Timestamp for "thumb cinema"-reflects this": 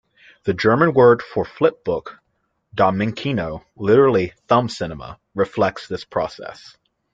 4.47-6.05